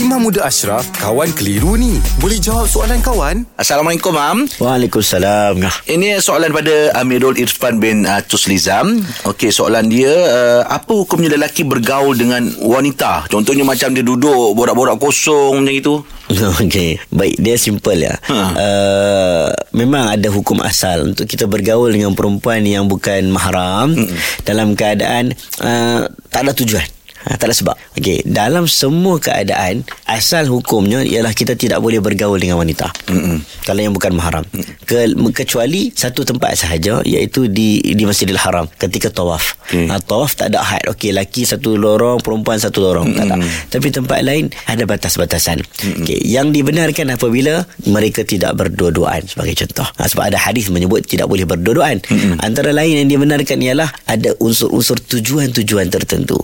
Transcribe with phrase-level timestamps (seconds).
[0.00, 2.00] Imam Muda Ashraf, kawan keliru ni.
[2.24, 3.44] Boleh jawab soalan kawan?
[3.60, 4.48] Assalamualaikum, Mam.
[4.56, 5.60] Waalaikumsalam.
[5.84, 9.04] Ini soalan pada Amirul Irfan bin uh, Tuslizam.
[9.28, 13.28] Okey, soalan dia, uh, apa hukumnya lelaki bergaul dengan wanita?
[13.28, 15.94] Contohnya macam dia duduk borak-borak kosong macam itu.
[16.64, 18.16] Okey, baik dia simple ya.
[18.24, 18.40] Ha.
[18.56, 19.46] Uh,
[19.76, 24.16] memang ada hukum asal untuk kita bergaul dengan perempuan yang bukan mahram Mm-mm.
[24.48, 26.88] dalam keadaan uh, tak ada tujuan.
[27.20, 27.76] Ha, tak ada sebab.
[28.00, 32.88] Okey, dalam semua keadaan asal hukumnya ialah kita tidak boleh bergaul dengan wanita.
[33.12, 33.44] Mm-mm.
[33.68, 34.44] Kalau yang bukan mahram.
[34.88, 35.04] Ke,
[35.36, 39.60] kecuali satu tempat sahaja iaitu di di Masjidil Haram ketika tawaf.
[39.68, 39.92] Okey.
[39.92, 40.88] Ha, tawaf tak ada had.
[40.88, 43.12] Okey, laki satu lorong, perempuan satu lorong.
[43.12, 43.36] Tak ada.
[43.68, 45.60] Tapi tempat lain ada batas-batasan.
[46.00, 49.84] Okey, yang dibenarkan apabila mereka tidak berdua-duaan sebagai contoh.
[50.00, 52.00] Ha, sebab ada hadis menyebut tidak boleh berdua-duaan.
[52.40, 56.40] Antara lain yang dibenarkan ialah ada unsur-unsur tujuan-tujuan tertentu.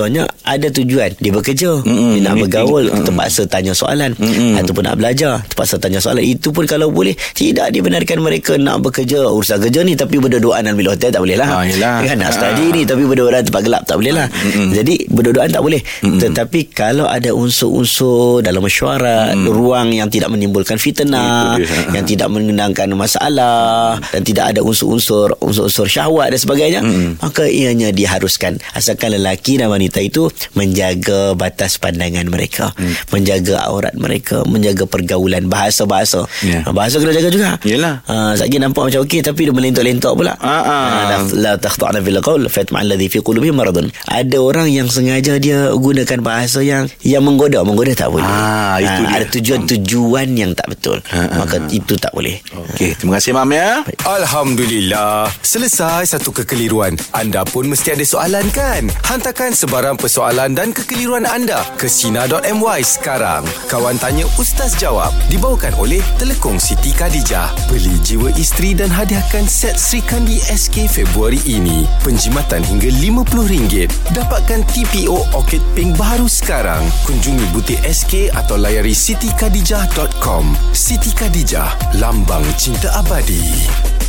[0.00, 2.16] Contohnya ada tujuan dia bekerja, Mm-mm.
[2.16, 4.56] dia nak bergaul, terpaksa tanya soalan Mm-mm.
[4.56, 6.24] ataupun nak belajar, terpaksa tanya soalan.
[6.24, 10.80] Itu pun kalau boleh tidak dibenarkan mereka nak bekerja urusan kerja ni tapi berdua-duaan dalam
[10.80, 11.48] bilik hotel tak boleh lah.
[11.52, 12.00] Ah.
[12.00, 12.32] Kan nak Ah.
[12.32, 14.26] study ni tapi berdua-duaan tempat gelap tak boleh lah.
[14.32, 14.72] Mm-mm.
[14.72, 15.82] Jadi berdua-duaan tak boleh.
[16.00, 21.60] Tetapi kalau ada unsur-unsur dalam mesyuarat, ruang yang tidak menimbulkan fitnah.
[21.60, 21.92] Ah.
[21.92, 26.80] yang tidak mengenangkan masalah dan tidak ada unsur-unsur unsur-unsur syahwat dan sebagainya,
[27.18, 32.70] maka ianya diharuskan asalkan lelaki dan wanita itu menjaga batas pandangan mereka,
[33.10, 36.30] menjaga aurat mereka, menjaga pergaulan bahasa-bahasa.
[36.46, 36.62] Ya.
[36.70, 37.50] Bahasa kena jaga juga.
[37.66, 38.06] Yelah.
[38.06, 40.38] Ha, Satgi nampak macam okey tapi dia melentok-lentok pula.
[40.38, 40.86] Ah, ah.
[41.16, 43.88] Ha, la, takhta'na fil qaul fatma alladhi fi qulubihim maradun.
[44.06, 48.28] Ada orang yang sengaja dia gunakan bahasa yang yang menggoda, menggoda tak boleh.
[48.28, 49.16] Ah, itu dia.
[49.16, 51.00] ada tujuan-tujuan yang tak betul.
[51.08, 52.36] Ah, ah, Maka itu tak boleh.
[52.76, 53.80] Okey, terima kasih, Mam, ya.
[54.04, 55.32] Alhamdulillah.
[55.40, 57.00] Selesai satu kekeliruan.
[57.16, 58.92] Anda pun mesti ada soalan kan?
[59.08, 63.48] Hantarkan sebarang persoalan dan kekeliruan anda ke Sina.my sekarang.
[63.64, 67.48] Kawan Tanya Ustaz Jawab dibawakan oleh Telekong Siti Khadijah.
[67.72, 71.88] Beli jiwa isteri dan hadiahkan set Sri Kandi SK Februari ini.
[72.04, 73.88] Penjimatan hingga RM50.
[74.12, 76.84] Dapatkan TPO Orchid Pink baru sekarang.
[77.08, 80.76] Kunjungi butik SK atau layari sitikadijah.com.
[80.76, 83.99] Siti Khadijah, lambang cinta abadi.